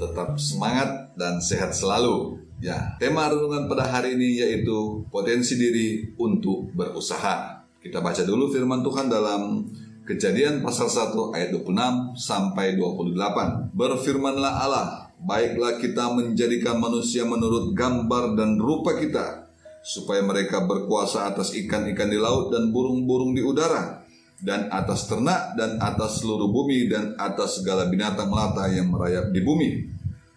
tetap 0.00 0.40
semangat 0.40 1.12
dan 1.12 1.36
sehat 1.44 1.76
selalu. 1.76 2.40
Ya, 2.56 2.96
tema 2.96 3.28
renungan 3.28 3.68
pada 3.68 3.84
hari 3.84 4.16
ini 4.16 4.40
yaitu 4.40 5.04
potensi 5.12 5.60
diri 5.60 6.16
untuk 6.16 6.72
berusaha. 6.72 7.68
Kita 7.84 8.00
baca 8.00 8.24
dulu 8.24 8.48
firman 8.48 8.80
Tuhan 8.80 9.12
dalam 9.12 9.68
Kejadian 10.08 10.64
pasal 10.64 10.88
1 10.88 11.36
ayat 11.36 11.52
26 11.52 12.16
sampai 12.16 12.80
28. 12.80 13.76
Berfirmanlah 13.76 14.56
Allah, 14.56 15.12
baiklah 15.20 15.76
kita 15.76 16.08
menjadikan 16.16 16.80
manusia 16.80 17.28
menurut 17.28 17.76
gambar 17.76 18.32
dan 18.32 18.56
rupa 18.56 18.96
kita, 18.96 19.52
supaya 19.84 20.24
mereka 20.24 20.64
berkuasa 20.64 21.28
atas 21.28 21.52
ikan-ikan 21.52 22.08
di 22.08 22.16
laut 22.16 22.48
dan 22.48 22.72
burung-burung 22.72 23.36
di 23.36 23.44
udara, 23.44 24.00
dan 24.38 24.70
atas 24.70 25.10
ternak 25.10 25.58
dan 25.58 25.82
atas 25.82 26.22
seluruh 26.22 26.46
bumi 26.50 26.86
dan 26.86 27.18
atas 27.18 27.58
segala 27.58 27.90
binatang 27.90 28.30
melata 28.30 28.70
yang 28.70 28.90
merayap 28.90 29.34
di 29.34 29.40
bumi. 29.42 29.70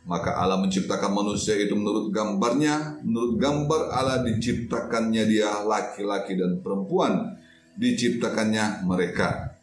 Maka 0.02 0.34
Allah 0.42 0.58
menciptakan 0.58 1.14
manusia 1.14 1.54
itu 1.56 1.78
menurut 1.78 2.10
gambarnya, 2.10 3.00
menurut 3.06 3.38
gambar 3.38 3.94
Allah 3.94 4.26
diciptakannya 4.26 5.24
dia 5.30 5.62
laki-laki 5.62 6.34
dan 6.34 6.60
perempuan, 6.60 7.38
diciptakannya 7.78 8.84
mereka. 8.84 9.56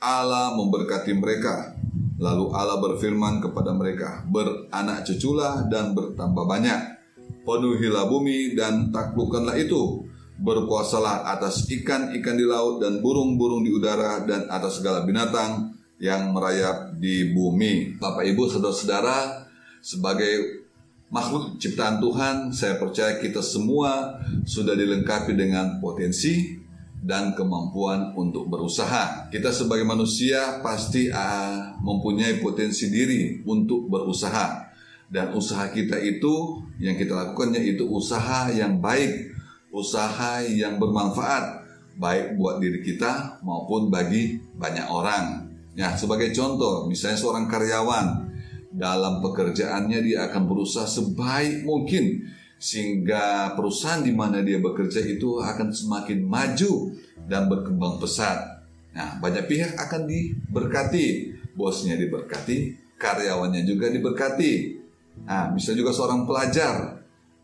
Allah 0.00 0.54
memberkati 0.56 1.12
mereka. 1.12 1.76
Lalu 2.20 2.52
Allah 2.52 2.78
berfirman 2.78 3.40
kepada 3.40 3.72
mereka, 3.72 4.24
beranak 4.28 5.08
cuculah 5.08 5.66
dan 5.68 5.96
bertambah 5.96 6.44
banyak. 6.46 6.80
Penuhilah 7.44 8.06
bumi 8.06 8.52
dan 8.54 8.92
taklukkanlah 8.92 9.56
itu. 9.56 10.04
Berkuasalah 10.40 11.28
atas 11.36 11.68
ikan-ikan 11.68 12.36
di 12.36 12.48
laut 12.48 12.80
dan 12.80 13.04
burung-burung 13.04 13.60
di 13.60 13.70
udara 13.70 14.24
dan 14.24 14.48
atas 14.48 14.80
segala 14.80 15.04
binatang 15.04 15.76
yang 16.00 16.32
merayap 16.32 16.96
di 16.96 17.28
bumi. 17.36 18.00
Bapak 18.00 18.24
Ibu 18.24 18.48
saudara-saudara, 18.48 19.46
sebagai 19.84 20.64
makhluk 21.12 21.60
ciptaan 21.60 22.00
Tuhan, 22.00 22.56
saya 22.56 22.80
percaya 22.80 23.20
kita 23.20 23.44
semua 23.44 24.16
sudah 24.48 24.72
dilengkapi 24.72 25.36
dengan 25.36 25.76
potensi, 25.76 26.60
dan 27.00 27.32
kemampuan 27.32 28.12
untuk 28.12 28.46
berusaha. 28.52 29.32
Kita 29.32 29.48
sebagai 29.48 29.88
manusia 29.88 30.60
pasti 30.60 31.08
uh, 31.08 31.80
mempunyai 31.80 32.44
potensi 32.44 32.92
diri 32.92 33.40
untuk 33.48 33.88
berusaha. 33.88 34.68
Dan 35.10 35.34
usaha 35.34 35.66
kita 35.72 35.98
itu 35.98 36.62
yang 36.78 36.94
kita 36.94 37.16
lakukannya 37.16 37.66
itu 37.66 37.82
usaha 37.88 38.52
yang 38.52 38.78
baik, 38.78 39.32
usaha 39.70 40.42
yang 40.42 40.76
bermanfaat 40.76 41.66
baik 42.00 42.40
buat 42.40 42.58
diri 42.58 42.80
kita 42.80 43.42
maupun 43.44 43.92
bagi 43.92 44.40
banyak 44.56 44.86
orang. 44.88 45.52
Ya, 45.76 45.94
sebagai 45.94 46.32
contoh, 46.34 46.88
misalnya 46.88 47.20
seorang 47.20 47.46
karyawan 47.46 48.30
dalam 48.70 49.18
pekerjaannya 49.20 50.00
dia 50.02 50.30
akan 50.30 50.42
berusaha 50.46 50.86
sebaik 50.86 51.66
mungkin 51.66 52.24
sehingga 52.60 53.56
perusahaan 53.56 54.04
di 54.04 54.12
mana 54.12 54.44
dia 54.44 54.60
bekerja 54.60 55.00
itu 55.00 55.40
akan 55.40 55.72
semakin 55.72 56.20
maju 56.28 56.92
dan 57.24 57.48
berkembang 57.48 57.96
pesat. 57.96 58.60
Nah, 58.92 59.16
banyak 59.22 59.48
pihak 59.48 59.72
akan 59.80 60.04
diberkati, 60.04 61.06
bosnya 61.56 61.96
diberkati, 61.96 62.76
karyawannya 63.00 63.64
juga 63.64 63.88
diberkati. 63.88 64.76
Nah, 65.24 65.52
bisa 65.56 65.72
juga 65.72 65.94
seorang 65.94 66.28
pelajar, 66.28 66.99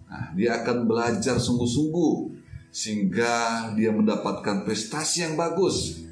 nah, 0.06 0.32
dia 0.32 0.62
akan 0.62 0.86
belajar 0.86 1.36
sungguh-sungguh 1.38 2.14
sehingga 2.72 3.34
dia 3.72 3.92
mendapatkan 3.92 4.66
prestasi 4.66 5.24
yang 5.24 5.34
bagus. 5.34 6.02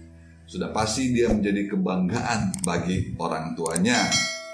Sudah 0.45 0.73
pasti 0.73 1.13
dia 1.13 1.33
menjadi 1.33 1.73
kebanggaan 1.73 2.61
bagi 2.65 3.17
orang 3.17 3.57
tuanya 3.57 4.09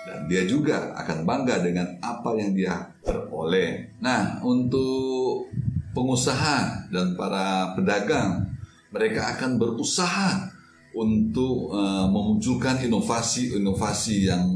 dan 0.07 0.27
dia 0.27 0.43
juga 0.47 0.95
akan 0.97 1.27
bangga 1.27 1.63
dengan 1.63 1.87
apa 2.03 2.35
yang 2.39 2.55
dia 2.55 2.95
peroleh. 3.03 3.95
Nah, 4.03 4.43
untuk 4.43 5.51
pengusaha 5.95 6.91
dan 6.91 7.15
para 7.19 7.75
pedagang, 7.75 8.49
mereka 8.91 9.35
akan 9.39 9.59
berusaha 9.59 10.51
untuk 10.95 11.71
uh, 11.71 12.11
memunculkan 12.11 12.83
inovasi-inovasi 12.83 14.27
yang 14.27 14.51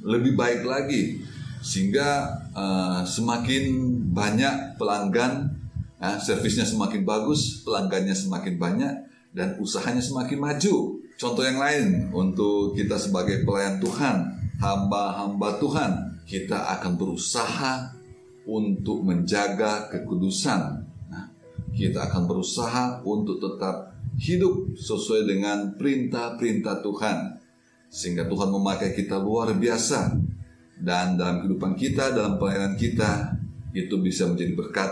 lebih 0.00 0.32
baik 0.32 0.64
lagi 0.64 1.20
sehingga 1.66 2.30
uh, 2.54 3.02
semakin 3.02 3.98
banyak 4.14 4.78
pelanggan, 4.78 5.50
uh, 5.98 6.14
servisnya 6.22 6.62
semakin 6.62 7.02
bagus, 7.02 7.66
pelanggannya 7.66 8.14
semakin 8.14 8.54
banyak 8.54 8.94
dan 9.34 9.58
usahanya 9.58 9.98
semakin 9.98 10.38
maju. 10.38 11.02
Contoh 11.18 11.42
yang 11.42 11.58
lain 11.58 12.14
untuk 12.14 12.78
kita 12.78 12.94
sebagai 12.94 13.42
pelayan 13.42 13.82
Tuhan 13.82 14.16
hamba-hamba 14.62 15.58
Tuhan, 15.58 16.22
kita 16.22 16.78
akan 16.78 16.94
berusaha 16.94 17.98
untuk 18.46 19.02
menjaga 19.02 19.90
kekudusan. 19.90 20.60
Nah, 21.10 21.26
kita 21.74 22.06
akan 22.06 22.30
berusaha 22.30 23.02
untuk 23.02 23.42
tetap 23.42 23.90
hidup 24.22 24.78
sesuai 24.78 25.26
dengan 25.26 25.74
perintah-perintah 25.74 26.78
Tuhan. 26.86 27.18
Sehingga 27.90 28.30
Tuhan 28.30 28.54
memakai 28.54 28.94
kita 28.94 29.18
luar 29.18 29.50
biasa. 29.56 30.14
Dan 30.76 31.16
dalam 31.16 31.40
kehidupan 31.44 31.72
kita, 31.74 32.12
dalam 32.12 32.36
pelayanan 32.36 32.76
kita, 32.76 33.32
itu 33.72 33.96
bisa 34.00 34.28
menjadi 34.28 34.52
berkat 34.52 34.90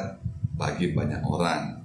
bagi 0.56 0.92
banyak 0.92 1.20
orang. 1.24 1.84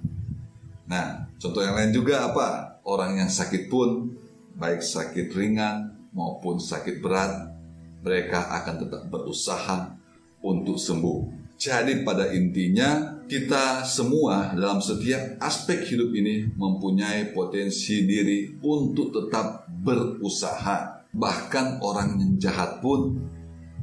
Nah, 0.89 1.29
contoh 1.37 1.61
yang 1.61 1.75
lain 1.75 1.91
juga 1.91 2.31
apa? 2.31 2.79
Orang 2.87 3.19
yang 3.19 3.29
sakit 3.29 3.67
pun, 3.67 4.15
baik 4.57 4.81
sakit 4.81 5.29
ringan 5.35 5.93
maupun 6.15 6.57
sakit 6.57 6.99
berat, 7.03 7.53
mereka 8.01 8.49
akan 8.63 8.75
tetap 8.87 9.01
berusaha 9.11 9.95
untuk 10.41 10.79
sembuh. 10.79 11.39
Jadi 11.59 12.07
pada 12.07 12.31
intinya 12.31 13.19
kita 13.27 13.83
semua 13.83 14.55
dalam 14.55 14.79
setiap 14.79 15.43
aspek 15.43 15.83
hidup 15.83 16.15
ini 16.15 16.47
mempunyai 16.55 17.35
potensi 17.35 18.07
diri 18.07 18.57
untuk 18.63 19.11
tetap 19.11 19.67
berusaha. 19.67 21.03
Bahkan 21.11 21.83
orang 21.83 22.15
yang 22.15 22.33
jahat 22.39 22.79
pun 22.79 23.19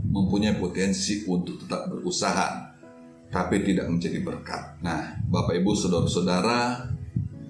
mempunyai 0.05 0.59
potensi 0.61 1.25
untuk 1.29 1.65
tetap 1.65 1.89
berusaha 1.89 2.67
tapi 3.31 3.63
tidak 3.67 3.91
menjadi 3.91 4.23
berkat. 4.23 4.81
Nah, 4.81 5.19
Bapak 5.27 5.59
Ibu 5.59 5.75
saudara-saudara, 5.75 6.89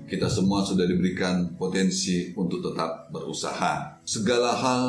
kita 0.09 0.31
semua 0.31 0.65
sudah 0.65 0.89
diberikan 0.89 1.55
potensi 1.59 2.33
untuk 2.35 2.65
tetap 2.65 3.13
berusaha. 3.13 4.01
Segala 4.07 4.57
hal 4.57 4.85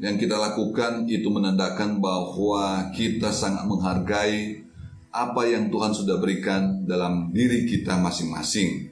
yang 0.00 0.16
kita 0.16 0.40
lakukan 0.40 1.04
itu 1.06 1.28
menandakan 1.28 2.00
bahwa 2.00 2.90
kita 2.96 3.28
sangat 3.30 3.68
menghargai 3.68 4.64
apa 5.12 5.42
yang 5.44 5.68
Tuhan 5.68 5.92
sudah 5.92 6.16
berikan 6.16 6.88
dalam 6.88 7.30
diri 7.30 7.68
kita 7.68 8.00
masing-masing. 8.00 8.88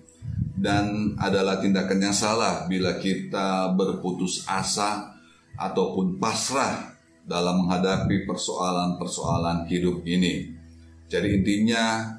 Dan 0.60 1.16
adalah 1.16 1.56
tindakan 1.56 2.04
yang 2.04 2.12
salah 2.12 2.68
bila 2.68 3.00
kita 3.00 3.72
berputus 3.72 4.44
asa 4.44 5.16
ataupun 5.56 6.20
pasrah 6.20 6.99
dalam 7.26 7.64
menghadapi 7.66 8.24
persoalan-persoalan 8.24 9.68
hidup 9.68 10.02
ini. 10.08 10.56
Jadi 11.10 11.42
intinya 11.42 12.16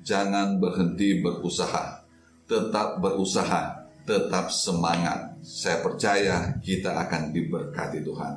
jangan 0.00 0.58
berhenti 0.58 1.20
berusaha, 1.20 2.04
tetap 2.48 2.98
berusaha, 2.98 3.88
tetap 4.04 4.48
semangat 4.48 5.30
saya 5.40 5.80
percaya 5.80 6.60
kita 6.60 6.92
akan 7.08 7.32
diberkati 7.32 8.04
Tuhan. 8.04 8.34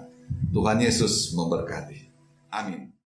Tuhan 0.55 0.77
Yesus 0.79 1.35
memberkati. 1.35 1.99
Amin. 2.53 2.92